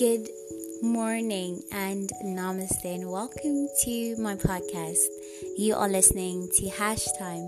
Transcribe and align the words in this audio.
Good 0.00 0.30
morning 0.80 1.62
and 1.72 2.08
namaste, 2.24 2.86
and 2.86 3.10
welcome 3.10 3.68
to 3.84 4.16
my 4.16 4.34
podcast. 4.34 4.96
You 5.58 5.74
are 5.74 5.90
listening 5.90 6.48
to 6.56 6.70
Hash 6.70 7.04
Time, 7.18 7.46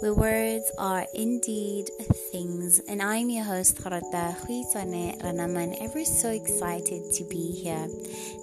where 0.00 0.12
words 0.12 0.68
are 0.78 1.06
indeed 1.14 1.90
things. 2.32 2.80
And 2.88 3.00
I'm 3.00 3.30
your 3.30 3.44
host, 3.44 3.76
Kharata 3.76 4.34
Khwisane 4.34 5.22
Ranaman, 5.22 5.76
ever 5.80 6.04
so 6.04 6.30
excited 6.30 7.12
to 7.12 7.24
be 7.30 7.52
here. 7.52 7.86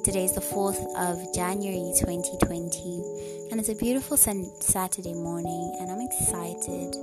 Today 0.05 0.23
is 0.23 0.35
the 0.35 0.39
4th 0.39 0.79
of 0.95 1.19
January 1.35 1.91
2020, 1.99 3.49
and 3.51 3.59
it's 3.59 3.67
a 3.67 3.75
beautiful 3.75 4.15
Saturday 4.15 5.13
morning, 5.13 5.75
and 5.81 5.91
I'm 5.91 5.99
excited 5.99 6.93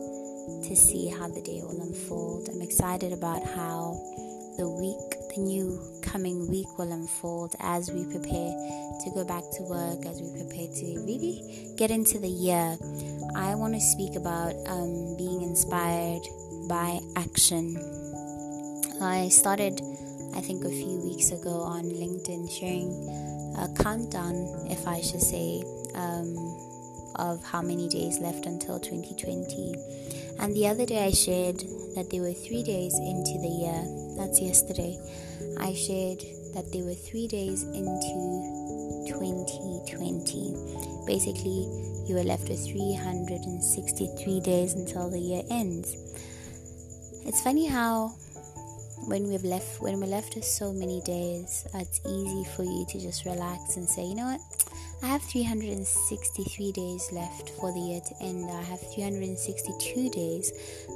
to 0.65 0.75
see 0.75 1.09
how 1.09 1.29
the 1.29 1.43
day 1.43 1.61
will 1.61 1.83
unfold. 1.83 2.49
I'm 2.49 2.63
excited 2.63 3.13
about 3.13 3.45
how 3.45 4.01
the 4.57 4.71
week, 4.71 5.16
new 5.37 5.81
coming 6.03 6.49
week 6.51 6.79
will 6.79 6.93
unfold 6.93 7.55
as 7.61 7.91
we 7.91 8.05
prepare 8.05 8.53
to 9.05 9.11
go 9.15 9.25
back 9.25 9.43
to 9.57 9.63
work, 9.63 10.05
as 10.07 10.21
we 10.21 10.31
prepare 10.37 10.67
to 10.67 10.87
really 11.07 11.75
get 11.77 11.91
into 11.91 12.19
the 12.19 12.29
year. 12.29 12.77
I 13.37 13.55
want 13.55 13.75
to 13.75 13.81
speak 13.81 14.17
about 14.17 14.55
um, 14.67 15.17
being 15.17 15.43
inspired 15.43 16.23
by 16.69 17.01
action. 17.17 17.77
I 19.01 19.29
started, 19.29 19.81
I 20.35 20.41
think, 20.41 20.65
a 20.65 20.71
few 20.71 21.01
weeks 21.05 21.31
ago 21.31 21.61
on 21.61 21.85
LinkedIn 21.85 22.51
sharing 22.51 22.91
a 23.59 23.69
countdown, 23.83 24.67
if 24.71 24.87
I 24.87 25.01
should 25.01 25.23
say, 25.23 25.63
um, 25.95 26.66
of 27.19 27.45
how 27.45 27.63
many 27.63 27.89
days 27.89 28.19
left 28.19 28.47
until 28.47 28.79
2020. 28.79 29.75
And 30.39 30.55
the 30.55 30.67
other 30.67 30.87
day 30.87 31.05
I 31.05 31.11
shared 31.11 31.59
that 31.95 32.09
there 32.11 32.23
were 32.23 32.33
three 32.33 32.63
days 32.63 32.95
into 32.95 33.39
the 33.41 33.49
year 33.49 33.97
that's 34.17 34.41
yesterday, 34.41 34.97
I 35.59 35.75
shared 35.75 36.21
that 36.55 36.73
there 36.73 36.85
were 36.85 36.95
three 36.95 37.29
days 37.29 37.63
into 37.65 39.13
2020. 39.13 41.05
Basically, 41.07 41.69
you 42.09 42.15
were 42.15 42.25
left 42.25 42.49
with 42.49 42.65
363 42.65 44.41
days 44.41 44.73
until 44.75 45.11
the 45.11 45.21
year 45.21 45.43
ends. 45.51 45.97
It's 47.27 47.43
funny 47.43 47.67
how 47.67 48.15
when 49.07 49.29
we've 49.29 49.45
left 49.45 49.81
when 49.81 50.01
we're 50.01 50.07
left 50.07 50.35
with 50.35 50.45
so 50.45 50.73
many 50.73 51.01
days, 51.03 51.67
it's 51.75 52.01
easy 52.07 52.45
for 52.57 52.63
you 52.65 52.87
to 52.89 52.99
just 53.01 53.25
relax 53.25 53.77
and 53.77 53.89
say, 53.89 54.05
you 54.05 54.15
know 54.15 54.27
what, 54.27 54.41
I 55.03 55.09
have 55.09 55.23
363 55.23 56.73
days 56.73 57.13
left 57.13 57.51
for 57.61 57.71
the 57.73 57.81
year 57.81 58.01
to 58.01 58.15
end. 58.23 58.49
I 58.51 58.63
have 58.63 58.81
362 58.95 60.09
days 60.11 60.53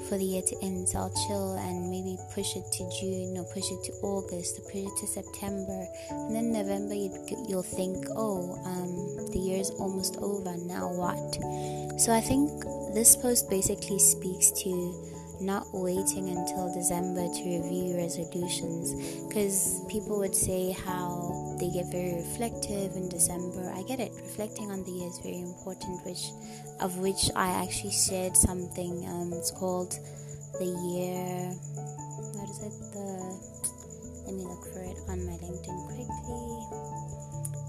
for 0.09 0.17
the 0.17 0.25
year 0.25 0.42
to 0.42 0.57
end. 0.62 0.89
So 0.89 0.98
I'll 1.01 1.27
chill 1.29 1.55
and 1.55 1.91
maybe 1.91 2.17
push 2.34 2.57
it 2.57 2.65
to 2.73 2.91
June 2.98 3.37
or 3.37 3.45
push 3.53 3.70
it 3.70 3.84
to 3.84 3.92
August 4.03 4.59
or 4.59 4.62
push 4.62 4.89
it 4.89 4.97
to 5.01 5.07
September. 5.07 5.87
And 6.11 6.34
then 6.34 6.53
November, 6.53 6.95
you'll 6.95 7.62
think, 7.62 8.07
oh, 8.17 8.59
um, 8.65 9.31
the 9.33 9.39
year 9.39 9.61
is 9.61 9.70
almost 9.70 10.17
over. 10.17 10.57
Now 10.57 10.89
what? 10.89 12.01
So 12.01 12.12
I 12.12 12.23
think 12.23 12.48
this 12.95 13.14
post 13.17 13.51
basically 13.51 13.98
speaks 13.98 14.51
to 14.62 15.09
not 15.41 15.66
waiting 15.72 16.28
until 16.28 16.72
December 16.72 17.27
to 17.27 17.42
review 17.44 17.96
resolutions 17.96 18.92
because 19.27 19.80
people 19.88 20.19
would 20.19 20.34
say 20.34 20.72
how 20.72 21.56
they 21.58 21.70
get 21.70 21.91
very 21.91 22.14
reflective 22.16 22.94
in 22.96 23.08
December. 23.08 23.72
I 23.74 23.83
get 23.83 24.00
it. 24.00 24.12
Reflecting 24.16 24.70
on 24.70 24.84
the 24.84 24.91
year 24.91 25.08
is 25.08 25.18
very 25.18 25.41
important, 25.41 26.05
which 26.05 26.30
of 26.80 26.98
which 26.98 27.30
I 27.36 27.48
actually 27.62 27.92
shared 27.92 28.36
something. 28.36 29.06
Um, 29.08 29.33
it's 29.33 29.50
called 29.50 29.92
the 30.58 30.68
year. 30.68 31.56
What 32.36 32.48
is 32.48 32.61
it? 32.61 32.74
The 32.92 33.61
let 34.27 34.34
me 34.36 34.44
look 34.44 34.64
for 34.72 34.84
it 34.84 34.98
on 35.08 35.24
my 35.24 35.36
LinkedIn 35.40 35.79
quickly. 35.89 36.45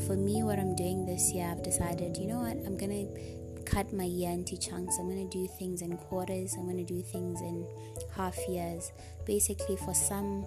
For 0.06 0.16
me, 0.16 0.44
what 0.44 0.60
I'm 0.60 0.76
doing 0.76 1.06
this 1.06 1.32
year, 1.34 1.48
I've 1.50 1.64
decided, 1.64 2.18
you 2.18 2.28
know 2.28 2.40
what, 2.40 2.58
I'm 2.66 2.78
gonna 2.78 3.08
cut 3.70 3.94
my 3.94 4.04
year 4.04 4.32
into 4.32 4.58
chunks. 4.58 4.98
I'm 5.00 5.10
going 5.10 5.30
to 5.30 5.38
do 5.38 5.48
things 5.60 5.82
in 5.82 5.98
quarters. 5.98 6.56
I'm 6.58 6.66
going 6.66 6.78
to 6.78 6.94
do 6.94 7.02
things 7.02 7.42
in 7.42 7.66
half 8.16 8.38
years. 8.48 8.92
Basically, 9.26 9.76
for 9.78 9.94
some 9.94 10.46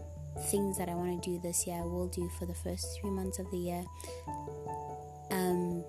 things 0.51 0.79
that 0.79 0.89
I 0.89 0.95
want 0.95 1.23
to 1.23 1.31
do 1.31 1.41
this 1.41 1.67
year, 1.67 1.77
I 1.77 1.83
will 1.85 2.09
do 2.09 2.29
for 2.39 2.47
the 2.47 2.55
first 2.55 2.99
three 3.01 3.11
months 3.11 3.39
of 3.39 3.51
the 3.51 3.59
year. 3.59 3.85
Um, 5.31 5.85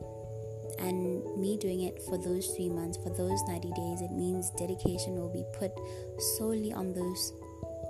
and 0.80 1.24
me 1.38 1.58
doing 1.58 1.82
it 1.82 2.02
for 2.04 2.18
those 2.18 2.48
three 2.56 2.70
months, 2.70 2.98
for 2.98 3.10
those 3.10 3.42
90 3.48 3.72
days, 3.72 4.02
it 4.02 4.12
means 4.12 4.52
dedication 4.58 5.16
will 5.16 5.32
be 5.32 5.46
put 5.58 5.72
solely 6.38 6.74
on 6.74 6.94
those 6.94 7.34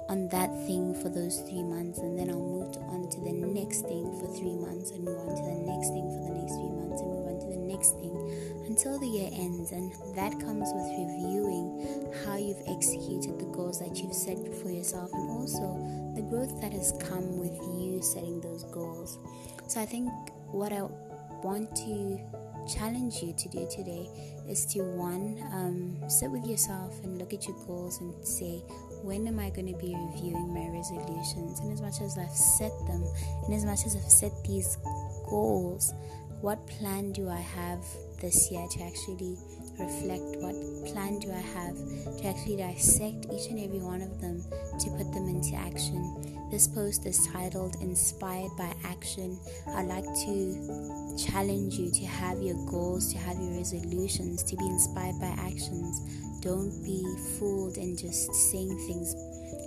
on 0.09 0.27
that 0.27 0.49
thing 0.67 0.93
for 1.01 1.07
those 1.07 1.39
three 1.47 1.63
months 1.63 1.99
and 1.99 2.19
then 2.19 2.29
I'll 2.29 2.35
move 2.35 2.75
on 2.91 3.07
to 3.11 3.19
the 3.21 3.31
next 3.31 3.87
thing 3.87 4.03
for 4.19 4.27
three 4.35 4.57
months 4.57 4.91
and 4.91 5.05
move 5.05 5.17
on 5.17 5.35
to 5.37 5.43
the 5.43 5.63
next 5.63 5.87
thing 5.87 6.03
for 6.11 6.27
the 6.27 6.35
next 6.35 6.40
until 8.81 8.97
the 8.97 9.07
year 9.07 9.29
ends 9.33 9.71
and 9.73 9.91
that 10.15 10.31
comes 10.39 10.67
with 10.73 10.89
reviewing 10.97 12.11
how 12.25 12.35
you've 12.35 12.63
executed 12.67 13.37
the 13.37 13.45
goals 13.53 13.79
that 13.79 13.95
you've 13.97 14.13
set 14.13 14.37
for 14.55 14.71
yourself 14.71 15.11
and 15.13 15.29
also 15.29 15.77
the 16.15 16.21
growth 16.23 16.59
that 16.61 16.73
has 16.73 16.91
come 16.99 17.37
with 17.37 17.53
you 17.77 18.01
setting 18.01 18.41
those 18.41 18.63
goals. 18.71 19.19
So 19.67 19.79
I 19.79 19.85
think 19.85 20.09
what 20.47 20.73
I 20.73 20.81
want 21.43 21.75
to 21.75 22.19
challenge 22.67 23.21
you 23.21 23.33
to 23.37 23.49
do 23.49 23.69
today 23.69 24.09
is 24.49 24.65
to 24.73 24.81
one, 24.81 25.37
um, 25.53 26.09
sit 26.09 26.31
with 26.31 26.47
yourself 26.47 27.03
and 27.03 27.19
look 27.19 27.33
at 27.33 27.47
your 27.47 27.57
goals 27.67 28.01
and 28.01 28.15
say, 28.25 28.63
when 29.03 29.27
am 29.27 29.39
I 29.39 29.51
going 29.51 29.71
to 29.71 29.77
be 29.77 29.95
reviewing 30.09 30.53
my 30.55 30.75
resolutions? 30.75 31.59
And 31.59 31.71
as 31.71 31.81
much 31.81 32.01
as 32.01 32.17
I've 32.17 32.29
set 32.31 32.71
them, 32.87 33.05
and 33.45 33.53
as 33.53 33.63
much 33.63 33.85
as 33.85 33.95
I've 33.95 34.11
set 34.11 34.31
these 34.43 34.77
goals, 35.29 35.93
what 36.41 36.65
plan 36.65 37.11
do 37.11 37.29
I 37.29 37.39
have 37.39 37.85
this 38.21 38.51
year 38.51 38.65
to 38.69 38.83
actually 38.83 39.35
reflect? 39.79 40.37
What 40.37 40.55
plan 40.93 41.19
do 41.19 41.31
I 41.31 41.41
have 41.57 41.75
to 42.21 42.27
actually 42.27 42.57
dissect 42.57 43.25
each 43.33 43.49
and 43.49 43.59
every 43.59 43.79
one 43.79 44.01
of 44.01 44.21
them 44.21 44.41
to 44.79 44.89
put 44.91 45.11
them 45.11 45.27
into 45.27 45.55
action? 45.55 46.49
This 46.51 46.67
post 46.67 47.05
is 47.05 47.27
titled 47.27 47.75
Inspired 47.81 48.51
by 48.57 48.73
Action. 48.83 49.39
I'd 49.69 49.87
like 49.87 50.05
to 50.05 51.15
challenge 51.17 51.75
you 51.75 51.89
to 51.91 52.05
have 52.05 52.41
your 52.41 52.59
goals, 52.69 53.11
to 53.13 53.17
have 53.19 53.37
your 53.39 53.57
resolutions, 53.57 54.43
to 54.43 54.55
be 54.55 54.65
inspired 54.65 55.19
by 55.19 55.33
actions. 55.39 56.01
Don't 56.41 56.71
be 56.83 57.01
fooled 57.39 57.77
in 57.77 57.97
just 57.97 58.33
saying 58.33 58.77
things 58.87 59.13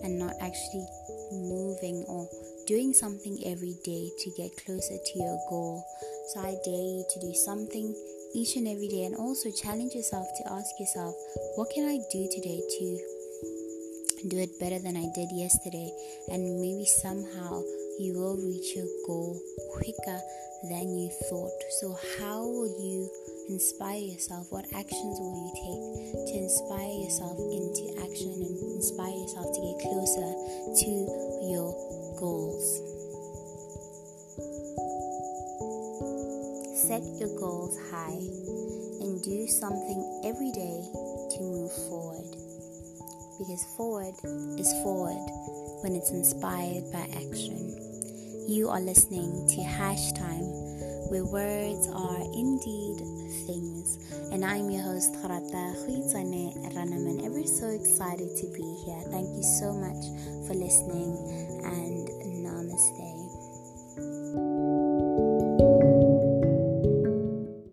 and 0.02 0.18
not 0.18 0.34
actually 0.40 0.86
moving 1.32 2.04
or 2.06 2.28
doing 2.66 2.92
something 2.92 3.38
every 3.46 3.76
day 3.84 4.10
to 4.18 4.30
get 4.36 4.56
closer 4.64 4.96
to 4.96 5.18
your 5.18 5.38
goal. 5.48 5.84
So 6.32 6.40
I 6.40 6.56
dare 6.64 6.88
you 6.96 7.04
to 7.08 7.20
do 7.20 7.34
something 7.34 7.94
each 8.34 8.56
and 8.56 8.66
every 8.66 8.88
day 8.88 9.04
and 9.04 9.14
also 9.14 9.50
challenge 9.50 9.94
yourself 9.94 10.26
to 10.38 10.52
ask 10.52 10.68
yourself, 10.80 11.14
what 11.56 11.70
can 11.70 11.88
I 11.88 11.98
do 12.10 12.28
today 12.32 12.60
to 12.60 13.14
do 14.28 14.38
it 14.38 14.58
better 14.58 14.78
than 14.78 14.96
I 14.96 15.04
did 15.14 15.28
yesterday, 15.32 15.92
and 16.28 16.60
maybe 16.60 16.86
somehow 16.86 17.60
you 18.00 18.16
will 18.16 18.36
reach 18.40 18.74
your 18.74 18.88
goal 19.06 19.38
quicker 19.76 20.18
than 20.64 20.96
you 20.96 21.10
thought. 21.28 21.52
So, 21.80 21.96
how 22.18 22.40
will 22.40 22.72
you 22.80 23.10
inspire 23.48 24.00
yourself? 24.00 24.46
What 24.50 24.64
actions 24.72 25.20
will 25.20 25.36
you 25.44 25.52
take 25.60 26.32
to 26.32 26.34
inspire 26.40 26.94
yourself 27.04 27.36
into 27.36 27.84
action 28.00 28.32
and 28.32 28.56
inspire 28.80 29.12
yourself 29.12 29.52
to 29.52 29.60
get 29.60 29.76
closer 29.84 30.28
to 30.72 30.90
your 31.52 31.83
Set 36.94 37.18
your 37.18 37.40
goals 37.40 37.76
high 37.90 38.22
and 39.02 39.20
do 39.24 39.48
something 39.48 40.22
every 40.24 40.52
day 40.52 40.78
to 41.34 41.42
move 41.42 41.72
forward 41.90 42.30
because 43.36 43.66
forward 43.76 44.14
is 44.60 44.70
forward 44.84 45.18
when 45.82 45.96
it's 45.96 46.12
inspired 46.12 46.86
by 46.92 47.02
action. 47.18 47.58
You 48.46 48.68
are 48.70 48.80
listening 48.80 49.26
to 49.56 49.62
Hash 49.64 50.12
Time, 50.12 50.46
where 51.10 51.24
words 51.24 51.88
are 51.90 52.22
indeed 52.30 53.02
things. 53.50 53.98
And 54.30 54.44
I'm 54.44 54.70
your 54.70 54.84
host, 54.84 55.14
Kharata 55.14 55.74
Khwitsane 55.82 56.78
Ranaman. 56.78 57.26
Ever 57.26 57.42
so 57.42 57.74
excited 57.74 58.36
to 58.38 58.46
be 58.54 58.62
here. 58.86 59.02
Thank 59.10 59.34
you 59.34 59.42
so 59.42 59.74
much 59.74 59.98
for 60.46 60.54
listening. 60.54 61.34